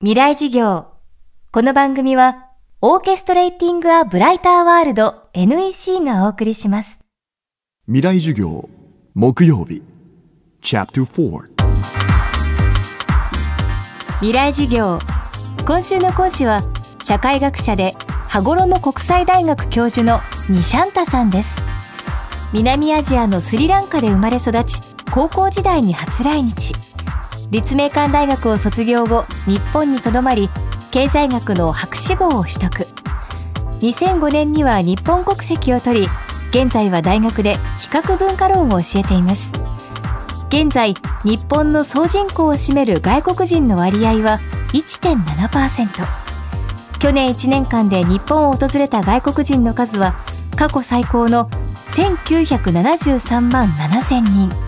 [0.00, 0.86] 未来事業。
[1.50, 2.46] この番組は、
[2.80, 7.00] オーケストレーティング・ア・ブライター・ワールド NEC がお送りします。
[7.86, 8.68] 未来授業
[9.14, 9.82] 木曜日
[10.62, 11.48] Chapter 4
[14.20, 15.00] 未来事業。
[15.66, 16.60] 今週の講師は、
[17.02, 17.96] 社会学者で、
[18.28, 21.56] 羽衣国際大学教授のニシャンタさんです。
[22.52, 24.80] 南アジアのスリランカで生まれ育ち、
[25.12, 26.72] 高校時代に初来日。
[27.50, 30.50] 立命館大学を卒業後日本にとどまり
[30.90, 32.86] 経済学の博士号を取得。
[33.80, 36.08] 2005年には日本国籍を取り
[36.50, 39.50] 現在は大学で比較文化論を教えています。
[40.48, 40.94] 現在
[41.24, 44.38] 日本の総人口を占める外国人の割合は
[44.72, 45.88] 1.7%
[46.98, 50.16] 去年1年間で日本を訪れた外国人の数は
[50.56, 51.48] 過去最高の
[51.92, 54.67] 1973万7000人。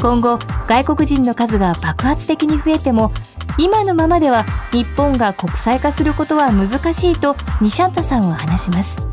[0.00, 3.12] 今後外国人の数が爆発的に増えても
[3.58, 9.08] 今のままでは日本が国際化することは難しいとニシャンタさんは話します。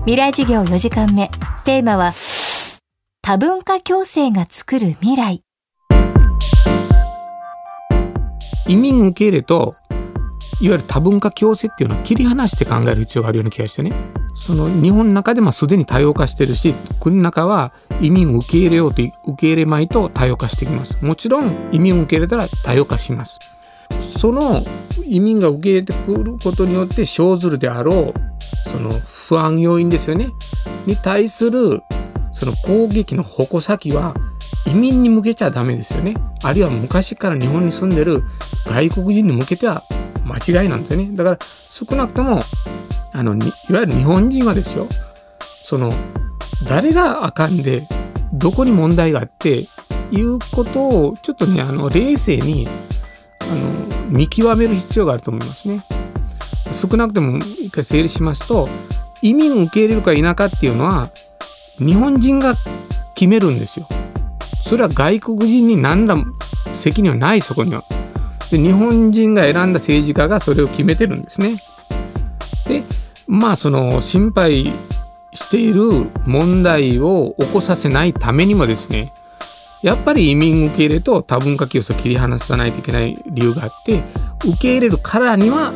[0.00, 1.30] 未来事業4時間目。
[1.64, 2.14] テーマは
[3.22, 5.42] 多文化共生が作る未来。
[8.66, 9.74] 移民受け入れと
[10.60, 13.92] いわゆる多文化共生っていうのは切り離して考える必要があるような気がしてね。
[14.36, 20.96] その日本の中でもすでに多様化してるし国の中は移民を受け入れようと受け入れまいと多様化してきます。
[21.04, 23.38] もちろん移民を受け入れたら多様化します。
[24.00, 24.64] その
[25.06, 30.30] 移民が受け入れてくることによって生ずるであろうその不安要因ですよね。
[30.86, 31.82] に対する
[32.32, 34.14] その攻撃の矛先は
[34.66, 36.14] 移民に向けちゃダメですよね。
[36.42, 38.22] あるいは昔から日本に住んでる
[38.66, 39.84] 外国人に向けては
[40.24, 41.10] 間違いなんですよね。
[41.12, 41.38] だから
[41.70, 42.40] 少なくとも
[43.12, 44.86] あのいわゆる日本人はですよ。
[45.64, 45.92] その
[46.66, 47.86] 誰があかんで
[48.32, 49.68] どこに問題があって
[50.10, 52.68] いうことをちょっとねあの冷静に
[53.40, 55.84] あの見極める必要があると思いますね。
[56.72, 58.68] 少なくとも一回整理しますと
[59.22, 61.10] 移民を受け入れるか否かっていうのは
[61.78, 62.54] 日本人が
[63.14, 63.88] 決めるんですよ。
[64.66, 66.16] それは外国人に何ら
[66.74, 67.84] 責任はないそこには。
[68.50, 71.62] で日本人が選んだ政治家がそれを決めてるんですね。
[72.66, 72.84] で
[73.26, 74.72] まあその心配
[75.32, 79.12] している問題を起こさせないためにもですね
[79.82, 84.02] やっぱり移民受け入れと多文化競争を切り離さないといけない理由があって
[84.44, 85.72] 受け入れるからには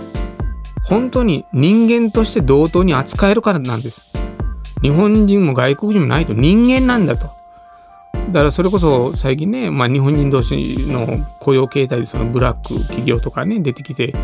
[0.84, 4.04] 本当に人間として同等に扱えるからなんです。
[4.82, 7.28] 日本人も外国人もないと人間なんだと。
[8.28, 14.14] だからそれこそ最近ね、まあ、日本人同士の雇用形態でそのブラック企業とかね出てきて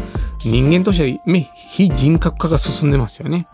[0.44, 1.20] 人間として
[1.54, 3.46] 非人格化が進んでますよね。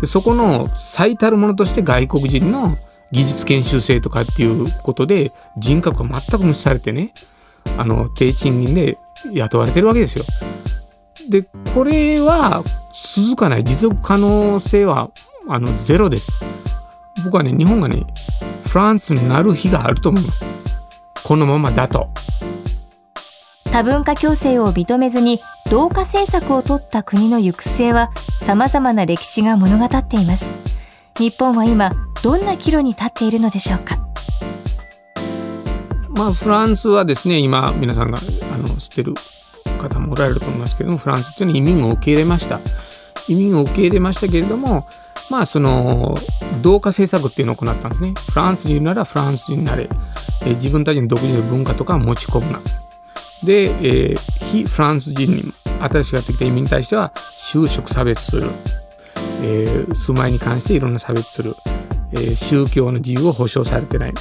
[0.00, 2.76] でそこの最たるものとして外国人の
[3.12, 7.14] 技術研修生とかっていうことで人格が全く無視されてね
[7.78, 8.98] あの低賃金で
[9.32, 10.24] 雇われてるわけですよ。
[11.28, 12.62] でこれは
[13.14, 15.10] 続かない持続可能性は
[15.48, 16.32] あのゼロです。
[17.24, 18.06] 僕はね日本がね
[18.66, 20.44] フランスになる日があると思います。
[21.24, 22.08] このままだと。
[23.72, 30.46] 多文化共生を認めずに同化政策を取った国の行く末は様々な歴史が物語っています。
[31.18, 33.98] 日本は今どんな岐路に立っているのでしょうか？
[36.10, 38.18] まあフランスはですね今皆さんが
[38.52, 39.14] あの知ってる
[39.78, 42.60] 方もおられると思いますけどもフランスっていうのは移民を受け入れました。
[43.26, 44.86] 移民を受け入れましたけれども
[45.30, 46.14] まあその
[46.62, 48.14] 同化政策っていうのを行ったんですね。
[48.30, 49.88] フランス人ならフランス人になれ、
[50.44, 52.60] 自分たちの独自の文化とか持ち込むな。
[53.44, 54.16] で、えー、
[54.50, 55.52] 非フランス人にも
[55.88, 58.50] 新しくやってきた移民に対しては就職差別する、
[59.42, 61.54] えー、住まいに関していろんな差別する、
[62.12, 64.14] えー、宗教の自由を保障されてない。
[64.14, 64.20] で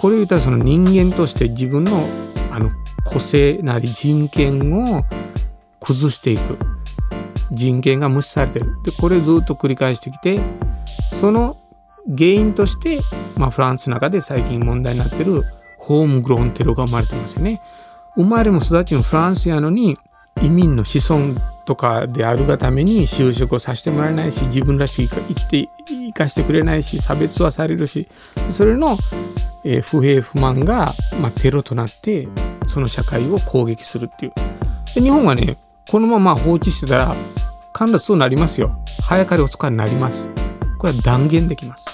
[0.00, 2.08] これを言ったらその人間として自分の
[2.50, 2.70] あの
[3.04, 5.04] 個性なり人権を
[5.80, 6.58] 崩していく。
[7.52, 8.82] 人権が無視されてる。
[8.82, 10.40] でこれずっと繰り返してきて
[11.14, 11.58] その
[12.06, 13.00] 原因として、
[13.36, 15.42] まあ、フランスの中で最近問題になってる
[15.78, 17.60] ホームグローンテロが生まれてますよね。
[18.16, 19.98] 生まれも育ちもフランスやのに
[20.42, 28.08] 移民の子孫とかであるがために就職をさせてもらえないし自分らしく生きて生かしてくれないし差別はされるし
[28.50, 28.98] それの、
[29.64, 32.28] えー、不平不満が、まあ、テロとなって
[32.66, 34.32] その社会を攻撃するっていう。
[34.94, 35.58] で日本はね
[35.90, 37.16] このまま放置してたら
[37.76, 38.78] 必ずそうなりますよ。
[39.02, 40.28] 早かれ遅かれになります。
[40.78, 41.86] これは断言できます。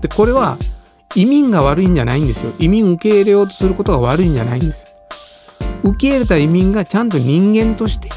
[0.00, 0.58] でこれは
[1.14, 2.52] 移民が悪いんじゃないんですよ。
[2.58, 4.89] 移民受け入れようとすることが悪いんじゃないんです。
[5.82, 8.08] 受け入れた移民がちゃんと人間として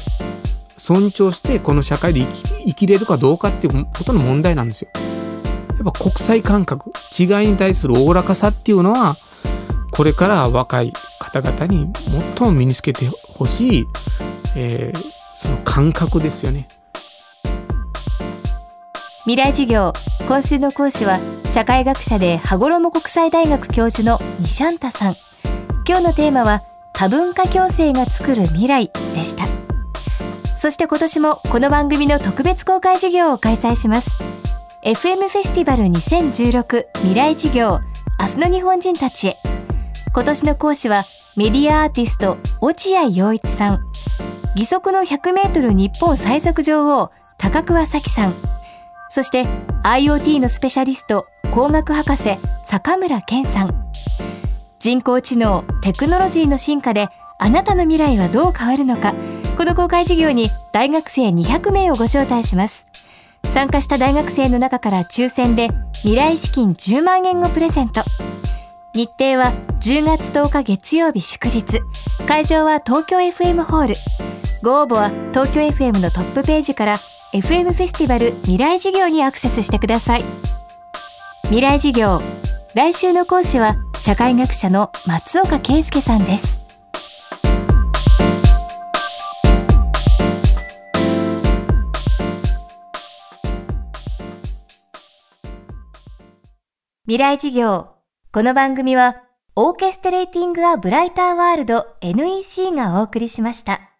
[0.76, 4.90] 尊重してこの社会で生き生きれるかどうかっていうことの問題なんですよ。
[4.94, 9.16] やっぱ国際感覚違いに対するおおらかさっていうのは
[9.90, 11.90] これから若い方々に
[12.36, 13.86] 最も身につけてほしい、
[14.56, 15.02] えー、
[15.36, 16.68] その感覚ですよね。
[19.24, 19.94] 未来授業
[20.28, 21.18] 今週の講師は
[21.50, 25.16] 社会学者で羽衣国際大学教授のニシャンタさん
[25.88, 26.62] 今日のテーマは
[26.94, 29.44] 多文化共生が作る未来でした。
[30.56, 34.10] そして今年もこの番組の特別公開授業を開催します。
[34.84, 37.80] FM フェスティバル2016未来授業
[38.20, 39.36] 明日の日本人たちへ。
[40.14, 41.04] 今年の講師は
[41.36, 43.80] メディアアーティスト落合陽一さん。
[44.56, 48.34] 義足の 100m 日本最速女王高桑早紀さん。
[49.10, 49.46] そして
[49.82, 53.83] IoT のスペシャリスト工学博士坂村健さん。
[54.84, 57.08] 人工知能テクノロジーの進化で
[57.38, 59.14] あなたの未来はどう変わるのか。
[59.56, 62.84] この公開授業に大学生200名をご招待します。
[63.54, 65.70] 参加した大学生の中から抽選で
[66.02, 68.02] 未来資金10万円をプレゼント。
[68.94, 71.80] 日程は10月10日月曜日祝日。
[72.28, 73.94] 会場は東京 FM ホール。
[74.62, 76.98] ご応募は東京 FM のトップページから
[77.32, 80.24] FM フェスティバル未来事業にアクセスしてください。
[81.44, 82.20] 未来事業
[82.74, 86.60] 来週の講師は社会学者の松岡圭介さんです
[97.06, 97.88] 未来事業
[98.32, 99.22] この番組は
[99.56, 103.93] オーケストレーティング・ア・ブライター・ワールド NEC がお送りしました。